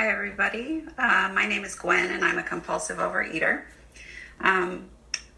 [0.00, 0.82] Hi, everybody.
[0.96, 3.64] Uh, my name is Gwen, and I'm a compulsive overeater.
[4.40, 4.88] Um,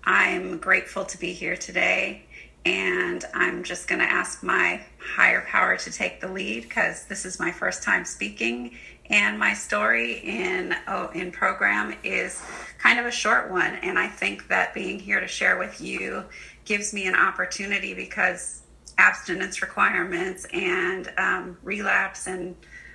[0.05, 2.27] I'm grateful to be here today,
[2.65, 7.25] and I'm just going to ask my higher power to take the lead because this
[7.25, 8.77] is my first time speaking,
[9.11, 12.41] and my story in oh, in program is
[12.79, 16.25] kind of a short one, and I think that being here to share with you
[16.67, 18.63] gives me an opportunity because
[18.97, 22.55] abstinence requirements and um, relapse and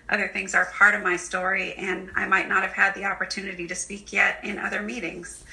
[0.09, 3.67] other things are part of my story, and I might not have had the opportunity
[3.67, 5.43] to speak yet in other meetings.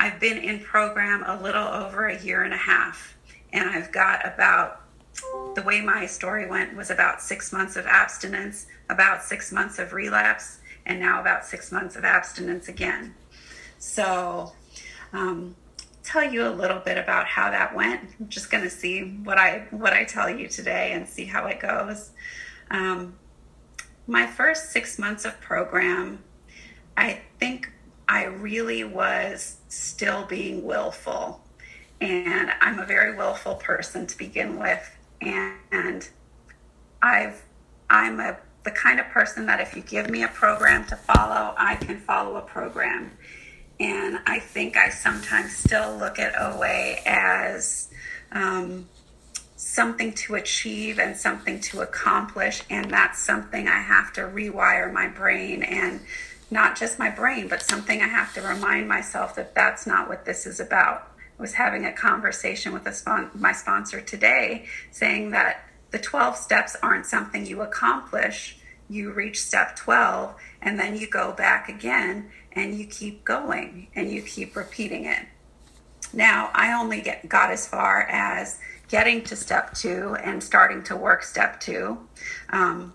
[0.00, 3.16] I've been in program a little over a year and a half,
[3.52, 4.82] and I've got about
[5.54, 9.92] the way my story went was about six months of abstinence, about six months of
[9.92, 13.14] relapse, and now about six months of abstinence again.
[13.78, 14.52] So,
[15.12, 15.54] um,
[16.02, 18.00] tell you a little bit about how that went.
[18.18, 21.46] I'm just going to see what I what I tell you today and see how
[21.46, 22.10] it goes.
[22.70, 23.14] Um,
[24.08, 26.24] my first six months of program,
[26.96, 27.70] I think
[28.08, 31.42] I really was still being willful.
[32.00, 34.96] And I'm a very willful person to begin with.
[35.20, 36.08] And
[37.02, 37.44] I've
[37.90, 41.54] I'm a the kind of person that if you give me a program to follow,
[41.56, 43.12] I can follow a program.
[43.78, 47.88] And I think I sometimes still look at OA as
[48.32, 48.88] um,
[49.58, 52.62] something to achieve and something to accomplish.
[52.70, 56.00] And that's something I have to rewire my brain and
[56.48, 60.24] not just my brain, but something I have to remind myself that that's not what
[60.24, 61.10] this is about.
[61.38, 66.36] I was having a conversation with a spon- my sponsor today saying that the 12
[66.36, 68.58] steps aren't something you accomplish.
[68.88, 74.10] You reach step 12 and then you go back again and you keep going and
[74.10, 75.26] you keep repeating it.
[76.12, 80.96] Now, I only get, got as far as getting to step two and starting to
[80.96, 81.98] work step two.
[82.50, 82.94] Um,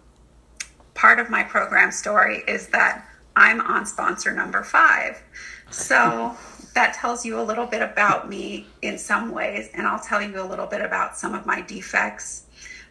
[0.94, 5.22] part of my program story is that I'm on sponsor number five.
[5.70, 6.36] So
[6.74, 10.42] that tells you a little bit about me in some ways, and I'll tell you
[10.42, 12.46] a little bit about some of my defects.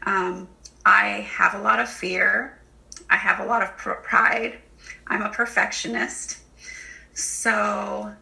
[0.05, 0.49] Um,
[0.85, 2.61] I have a lot of fear,
[3.11, 4.59] I have a lot of pride,
[5.07, 6.39] I'm a perfectionist.
[7.15, 8.15] So,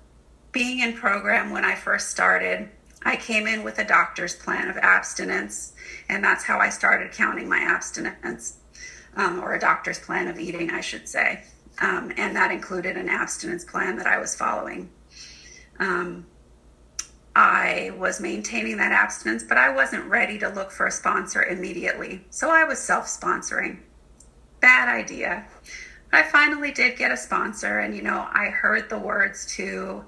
[0.53, 2.69] being in program when I first started,
[3.03, 5.73] I came in with a doctor's plan of abstinence,
[6.09, 8.59] and that's how I started counting my abstinence,
[9.17, 11.45] um, or a doctor's plan of eating, I should say.
[11.81, 14.91] Um, and that included an abstinence plan that I was following.
[15.79, 16.27] Um,
[17.35, 22.25] I was maintaining that abstinence, but I wasn't ready to look for a sponsor immediately.
[22.31, 23.79] So I was self sponsoring.
[24.61, 25.47] Bad idea.
[26.13, 30.05] I finally did get a sponsor, and you know, I heard the words to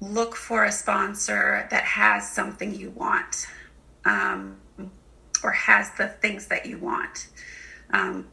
[0.00, 3.46] look for a sponsor that has something you want
[4.04, 4.56] um,
[5.42, 7.28] or has the things that you want.
[7.92, 8.28] Um,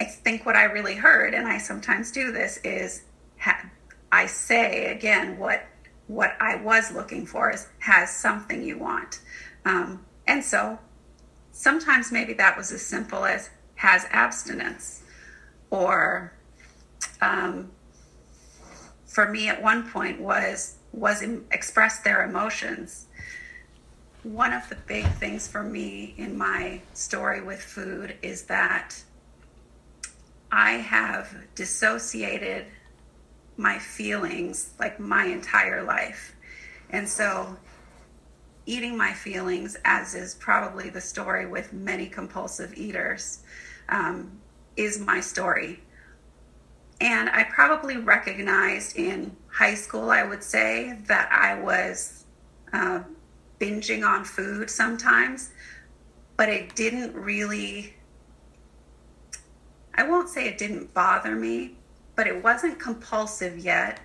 [0.00, 3.02] I think what I really heard, and I sometimes do this, is
[3.38, 3.70] ha-
[4.10, 5.64] I say again what
[6.08, 9.20] what I was looking for is has something you want,
[9.64, 10.78] um, and so
[11.52, 15.02] sometimes maybe that was as simple as has abstinence,
[15.70, 16.32] or
[17.20, 17.70] um,
[19.06, 23.06] for me at one point was was express their emotions.
[24.22, 28.94] One of the big things for me in my story with food is that
[30.50, 32.66] I have dissociated
[33.56, 36.34] my feelings like my entire life.
[36.90, 37.56] And so,
[38.66, 43.40] eating my feelings, as is probably the story with many compulsive eaters,
[43.88, 44.40] um,
[44.76, 45.80] is my story.
[47.02, 52.26] And I probably recognized in high school, I would say, that I was
[52.72, 53.00] uh,
[53.58, 55.50] binging on food sometimes,
[56.36, 57.96] but it didn't really,
[59.96, 61.74] I won't say it didn't bother me,
[62.14, 63.98] but it wasn't compulsive yet.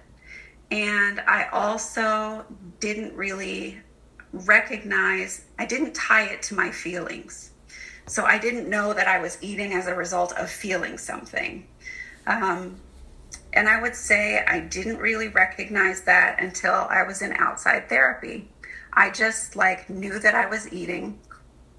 [0.71, 2.45] And I also
[2.79, 3.79] didn't really
[4.33, 7.51] recognize, I didn't tie it to my feelings.
[8.07, 11.67] So I didn't know that I was eating as a result of feeling something.
[12.25, 12.81] Um,
[13.57, 18.47] and I would say I didn't really recognize that until I was in outside therapy.
[18.93, 21.19] I just like knew that I was eating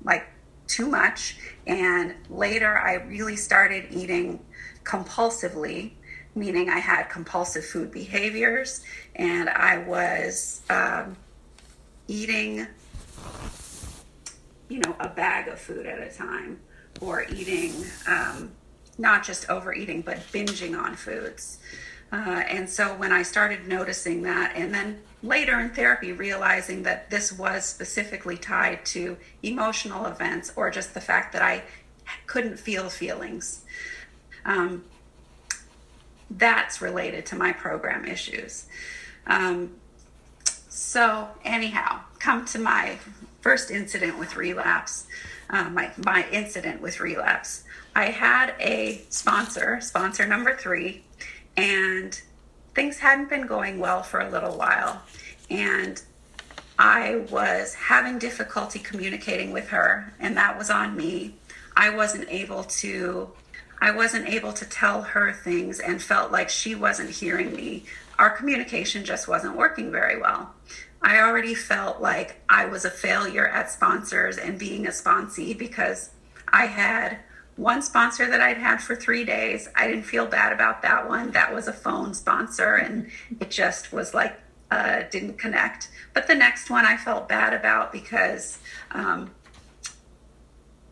[0.03, 0.27] like
[0.67, 1.39] too much.
[1.69, 4.45] And later I really started eating
[4.83, 5.93] compulsively,
[6.35, 8.83] meaning I had compulsive food behaviors
[9.15, 11.17] and I was um,
[12.09, 12.67] eating,
[14.69, 16.59] you know, a bag of food at a time
[17.01, 17.73] or eating
[18.09, 18.51] um,
[18.99, 21.59] not just overeating, but binging on foods.
[22.11, 27.11] Uh, and so when I started noticing that, and then later in therapy, realizing that
[27.11, 31.63] this was specifically tied to emotional events or just the fact that I
[32.27, 33.65] couldn't feel feelings.
[34.45, 34.85] Um,
[36.31, 38.67] that's related to my program issues.
[39.27, 39.77] Um,
[40.69, 42.99] so, anyhow, come to my
[43.41, 45.07] first incident with relapse,
[45.51, 47.65] uh, my, my incident with relapse.
[47.99, 51.03] I had a sponsor, sponsor number three,
[51.57, 52.15] and
[52.73, 55.03] things hadn't been going well for a little while.
[55.51, 56.01] And
[56.79, 61.35] I was having difficulty communicating with her, and that was on me.
[61.77, 63.33] I wasn't able to
[63.81, 67.87] I wasn't able to tell her things and felt like she wasn't hearing me.
[68.17, 70.55] Our communication just wasn't working very well.
[71.03, 76.11] I already felt like I was a failure at sponsors and being a sponsee because
[76.47, 77.19] I had
[77.59, 79.69] one sponsor that I'd had for three days.
[79.75, 81.33] I didn't feel bad about that one.
[81.33, 83.11] That was a phone sponsor, and
[83.41, 84.41] it just was like
[84.71, 85.91] uh, didn't connect.
[86.15, 88.59] But the next one I felt bad about because
[88.93, 89.31] um,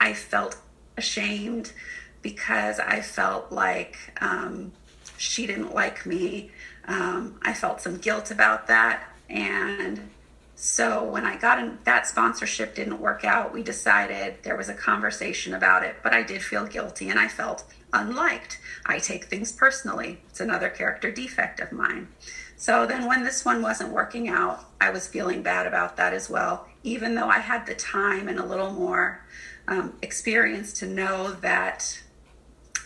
[0.01, 0.57] I felt
[0.97, 1.73] ashamed
[2.21, 4.73] because I felt like um,
[5.19, 6.51] she didn't like me.
[6.89, 9.05] Um, I felt some guilt about that.
[9.29, 10.11] And
[10.59, 14.75] so when I got in, that sponsorship didn't work out, we decided there was a
[14.75, 18.59] conversation about it, but I did feel guilty and I felt unliked.
[18.87, 20.19] I take things personally.
[20.31, 22.09] It's another character defect of mine.
[22.57, 26.31] So then when this one wasn't working out, I was feeling bad about that as
[26.31, 29.27] well, even though I had the time and a little more
[29.69, 32.01] um, experience to know that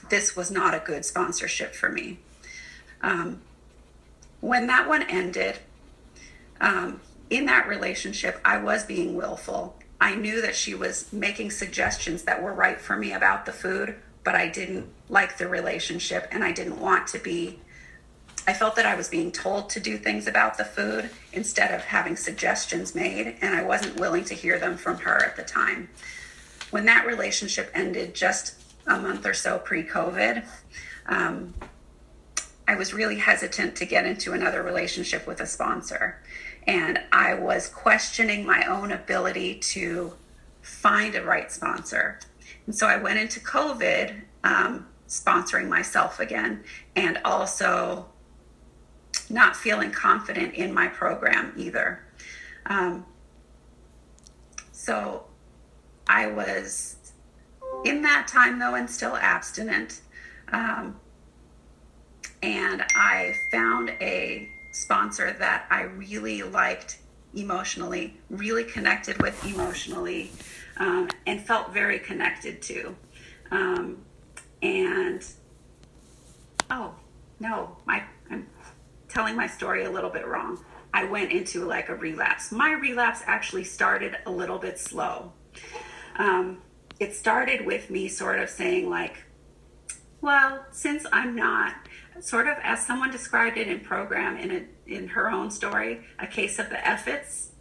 [0.08, 2.19] this was not a good sponsorship for me.
[3.00, 3.43] Um,
[4.40, 5.61] when that one ended,
[6.61, 7.00] um,
[7.31, 9.77] in that relationship, I was being willful.
[10.00, 13.94] I knew that she was making suggestions that were right for me about the food,
[14.25, 17.61] but I didn't like the relationship and I didn't want to be.
[18.47, 21.85] I felt that I was being told to do things about the food instead of
[21.85, 25.88] having suggestions made, and I wasn't willing to hear them from her at the time.
[26.71, 28.55] When that relationship ended just
[28.87, 30.44] a month or so pre COVID,
[31.06, 31.55] um,
[32.67, 36.23] I was really hesitant to get into another relationship with a sponsor.
[36.67, 40.15] And I was questioning my own ability to
[40.62, 42.21] find a right sponsor.
[42.67, 46.62] And so I went into COVID um, sponsoring myself again
[46.95, 48.07] and also
[49.29, 52.05] not feeling confident in my program either.
[52.67, 53.07] Um,
[54.73, 55.25] so
[56.09, 56.97] I was
[57.85, 60.01] in that time though and still abstinent.
[60.53, 60.99] Um,
[62.43, 66.99] and I found a sponsor that I really liked
[67.34, 70.31] emotionally, really connected with emotionally,
[70.78, 72.96] um, and felt very connected to.
[73.50, 73.99] Um,
[74.62, 75.25] and
[76.70, 76.94] oh
[77.38, 78.46] no, my I'm
[79.08, 80.64] telling my story a little bit wrong.
[80.93, 82.50] I went into like a relapse.
[82.50, 85.32] My relapse actually started a little bit slow.
[86.19, 86.62] Um,
[86.99, 89.25] it started with me sort of saying like,
[90.20, 91.75] well, since I'm not
[92.20, 96.26] sort of as someone described it in program in a, in her own story, a
[96.26, 97.52] case of the effits.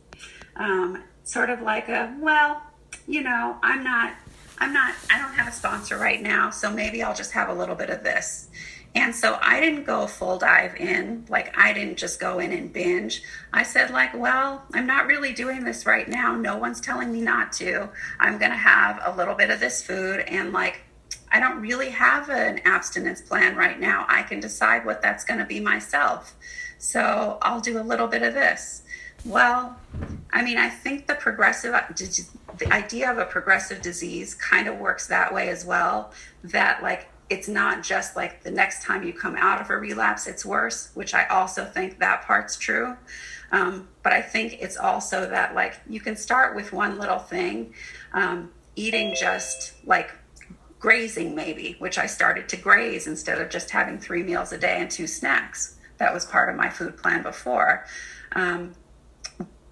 [0.56, 2.62] Um, sort of like a well,
[3.08, 4.14] you know, I'm not,
[4.58, 7.54] I'm not, I don't have a sponsor right now, so maybe I'll just have a
[7.54, 8.50] little bit of this.
[8.96, 12.74] And so I didn't go full dive in, like I didn't just go in and
[12.74, 13.22] binge.
[13.54, 16.36] I said like, well, I'm not really doing this right now.
[16.36, 17.90] No one's telling me not to.
[18.20, 20.82] I'm going to have a little bit of this food and like
[21.32, 24.06] I don't really have an abstinence plan right now.
[24.08, 26.36] I can decide what that's going to be myself.
[26.78, 28.84] So I'll do a little bit of this.
[29.26, 29.76] Well,
[30.32, 31.74] I mean, I think the progressive,
[32.58, 36.12] the idea of a progressive disease kind of works that way as well.
[36.44, 40.26] That, like, it's not just like the next time you come out of a relapse,
[40.26, 42.96] it's worse, which I also think that part's true.
[43.52, 47.74] Um, but I think it's also that, like, you can start with one little thing,
[48.14, 50.12] um, eating just like
[50.80, 54.78] grazing maybe, which I started to graze instead of just having three meals a day
[54.80, 55.78] and two snacks.
[55.98, 57.86] That was part of my food plan before.
[58.32, 58.74] Um,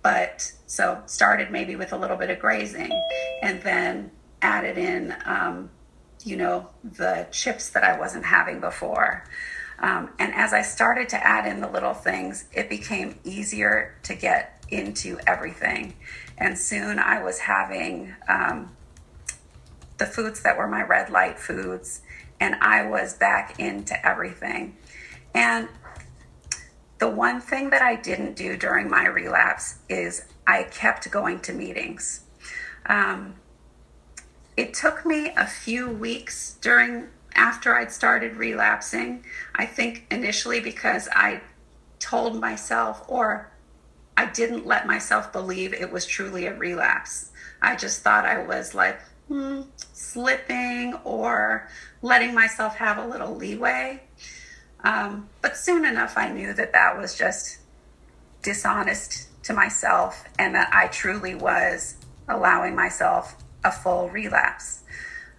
[0.03, 2.91] but so started maybe with a little bit of grazing
[3.41, 4.11] and then
[4.41, 5.69] added in, um,
[6.23, 9.23] you know, the chips that I wasn't having before.
[9.79, 14.15] Um, and as I started to add in the little things, it became easier to
[14.15, 15.93] get into everything.
[16.37, 18.75] And soon I was having um,
[19.97, 22.01] the foods that were my red light foods,
[22.39, 24.77] and I was back into everything.
[25.33, 25.67] And
[26.99, 31.53] the one thing that I didn't do during my relapse is I kept going to
[31.53, 32.21] meetings.
[32.85, 33.35] Um,
[34.55, 39.23] it took me a few weeks during after I'd started relapsing.
[39.53, 41.41] I think initially because I
[41.99, 43.51] told myself or
[44.15, 47.31] I didn't let myself believe it was truly a relapse.
[47.61, 48.99] I just thought I was like
[49.93, 51.69] slipping or
[52.01, 54.01] letting myself have a little leeway.
[54.83, 57.57] Um, but soon enough, I knew that that was just
[58.41, 61.95] dishonest to myself and that I truly was
[62.27, 64.83] allowing myself a full relapse.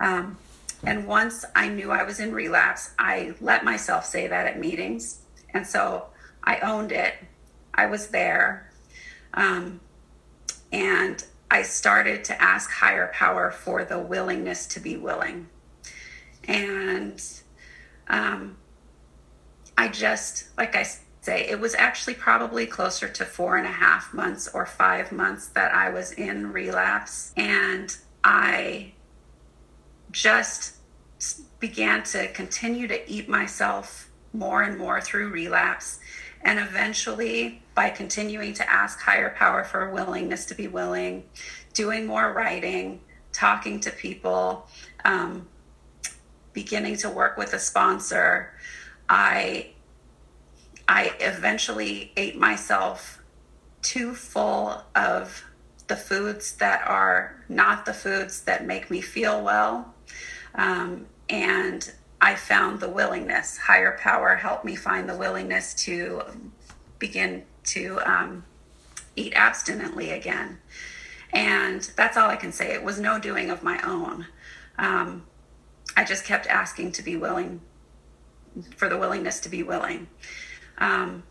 [0.00, 0.38] Um,
[0.84, 5.20] and once I knew I was in relapse, I let myself say that at meetings.
[5.50, 6.06] And so
[6.44, 7.14] I owned it.
[7.74, 8.70] I was there.
[9.34, 9.80] Um,
[10.72, 15.48] and I started to ask higher power for the willingness to be willing.
[16.44, 17.22] And
[18.08, 18.56] um,
[19.76, 20.86] I just, like I
[21.20, 25.48] say, it was actually probably closer to four and a half months or five months
[25.48, 27.32] that I was in relapse.
[27.36, 28.92] And I
[30.10, 30.76] just
[31.60, 35.98] began to continue to eat myself more and more through relapse.
[36.42, 41.24] And eventually, by continuing to ask higher power for willingness to be willing,
[41.74, 43.00] doing more writing,
[43.32, 44.66] talking to people,
[45.04, 45.46] um,
[46.52, 48.52] beginning to work with a sponsor,
[49.08, 49.70] I
[50.88, 53.22] I eventually ate myself
[53.82, 55.44] too full of
[55.86, 59.94] the foods that are not the foods that make me feel well.
[60.54, 66.22] Um, and I found the willingness, higher power helped me find the willingness to
[66.98, 68.44] begin to um,
[69.14, 70.58] eat abstinently again.
[71.32, 72.72] And that's all I can say.
[72.72, 74.26] It was no doing of my own.
[74.78, 75.26] Um,
[75.96, 77.60] I just kept asking to be willing,
[78.76, 80.08] for the willingness to be willing.
[80.78, 81.22] Um,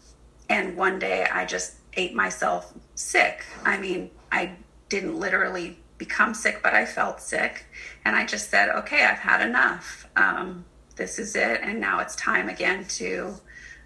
[0.50, 3.44] and one day I just ate myself sick.
[3.66, 4.56] I mean, I
[4.90, 7.66] didn't literally become sick, but I felt sick.
[8.06, 10.08] And I just said, okay, I've had enough.
[10.16, 10.66] Um,
[10.98, 11.62] this is it.
[11.64, 13.36] And now it's time again to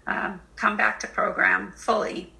[0.06, 2.32] uh, come back to program fully.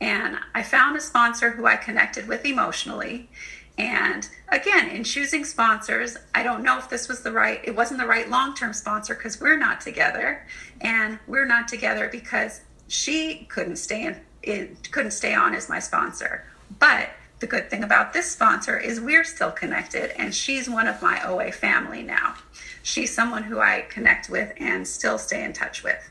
[0.00, 3.28] And I found a sponsor who I connected with emotionally.
[3.76, 8.00] And again, in choosing sponsors, I don't know if this was the right, it wasn't
[8.00, 10.46] the right long term sponsor because we're not together.
[10.80, 15.78] And we're not together because she couldn't stay in, it couldn't stay on as my
[15.78, 16.44] sponsor.
[16.78, 17.10] But
[17.40, 21.22] the good thing about this sponsor is we're still connected, and she's one of my
[21.24, 22.34] OA family now.
[22.82, 26.10] She's someone who I connect with and still stay in touch with.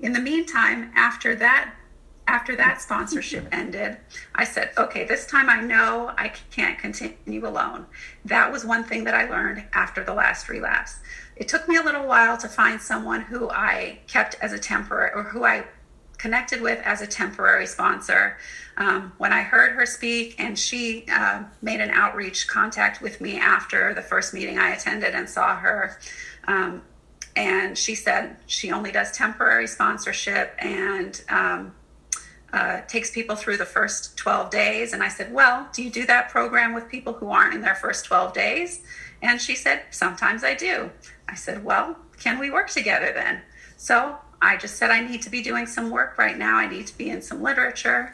[0.00, 1.74] In the meantime, after that
[2.28, 3.96] after that sponsorship ended,
[4.34, 7.86] I said, okay, this time I know I can't continue alone.
[8.24, 11.00] That was one thing that I learned after the last relapse.
[11.34, 15.10] It took me a little while to find someone who I kept as a temporary
[15.14, 15.64] or who I
[16.22, 18.38] connected with as a temporary sponsor.
[18.76, 23.38] Um, when I heard her speak, and she uh, made an outreach contact with me
[23.38, 25.98] after the first meeting I attended and saw her.
[26.46, 26.82] Um,
[27.34, 31.74] and she said she only does temporary sponsorship and um,
[32.52, 34.92] uh, takes people through the first 12 days.
[34.92, 37.74] And I said, Well, do you do that program with people who aren't in their
[37.74, 38.80] first 12 days?
[39.22, 40.90] And she said, Sometimes I do.
[41.28, 43.42] I said, Well, can we work together then?
[43.76, 46.56] So I just said, I need to be doing some work right now.
[46.56, 48.12] I need to be in some literature.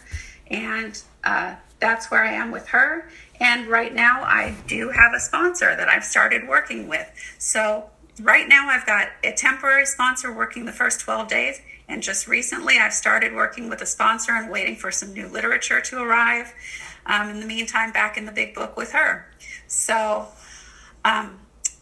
[0.48, 3.08] And uh, that's where I am with her.
[3.40, 7.10] And right now, I do have a sponsor that I've started working with.
[7.38, 11.60] So, right now, I've got a temporary sponsor working the first 12 days.
[11.88, 15.80] And just recently, I've started working with a sponsor and waiting for some new literature
[15.80, 16.52] to arrive.
[17.06, 19.26] Um, in the meantime, back in the big book with her.
[19.66, 20.28] So,
[21.04, 21.38] um,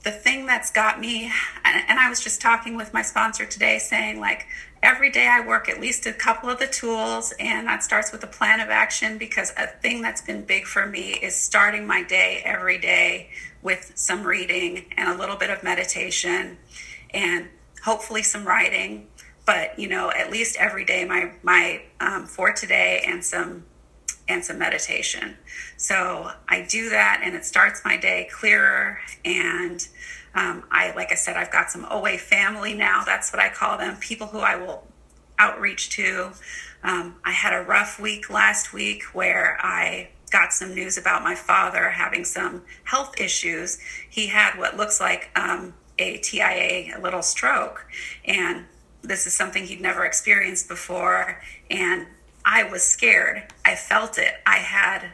[0.06, 1.32] the thing that's got me,
[1.64, 4.46] and I was just talking with my sponsor today saying, like,
[4.80, 8.22] every day I work at least a couple of the tools, and that starts with
[8.22, 12.04] a plan of action because a thing that's been big for me is starting my
[12.04, 13.30] day every day
[13.62, 16.56] with some reading and a little bit of meditation
[17.12, 17.48] and
[17.82, 19.08] hopefully some writing.
[19.44, 23.64] But you know, at least every day, my my um, for today and some
[24.28, 25.36] and some meditation.
[25.76, 28.98] So I do that and it starts my day clearer.
[29.24, 29.86] And
[30.34, 33.04] um, I, like I said, I've got some OA family now.
[33.04, 34.86] That's what I call them people who I will
[35.38, 36.32] outreach to.
[36.82, 41.34] Um, I had a rough week last week where I got some news about my
[41.34, 43.78] father having some health issues.
[44.08, 47.86] He had what looks like um, a TIA, a little stroke.
[48.24, 48.64] And
[49.02, 51.40] this is something he'd never experienced before.
[51.70, 52.06] And
[52.48, 53.52] I was scared.
[53.64, 54.34] I felt it.
[54.46, 55.10] I had,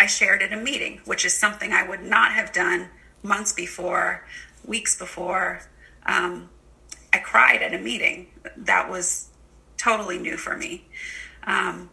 [0.00, 2.88] I shared at a meeting, which is something I would not have done
[3.22, 4.26] months before,
[4.64, 5.60] weeks before.
[6.04, 6.50] Um,
[7.12, 8.26] I cried at a meeting.
[8.56, 9.28] That was
[9.76, 10.86] totally new for me.
[11.44, 11.88] Um,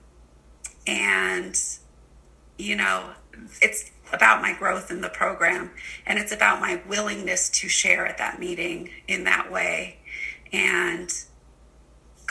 [0.87, 1.55] and,
[2.57, 3.11] you know,
[3.61, 5.69] it's about my growth in the program
[6.07, 9.99] and it's about my willingness to share at that meeting in that way.
[10.51, 11.13] And,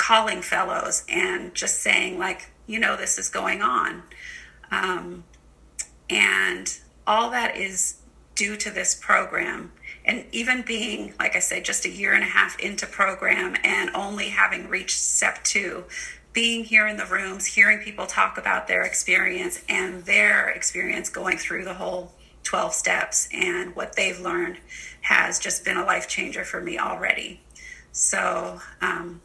[0.00, 4.02] calling fellows and just saying like you know this is going on
[4.70, 5.24] um,
[6.08, 7.96] and all that is
[8.34, 9.70] due to this program
[10.04, 13.90] and even being, like I say, just a year and a half into program and
[13.94, 15.84] only having reached step two,
[16.32, 21.36] being here in the rooms, hearing people talk about their experience and their experience going
[21.36, 22.12] through the whole
[22.44, 24.58] 12 steps and what they've learned
[25.02, 27.40] has just been a life changer for me already.
[27.92, 29.20] So um,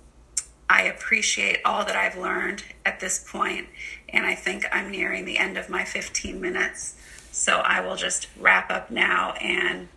[0.69, 3.67] I appreciate all that I've learned at this point,
[4.09, 6.95] and I think I'm nearing the end of my 15 minutes.
[7.31, 9.89] So I will just wrap up now and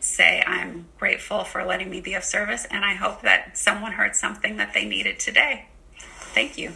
[0.00, 4.16] say I'm grateful for letting me be of service, and I hope that someone heard
[4.16, 5.66] something that they needed today.
[5.98, 6.72] Thank you.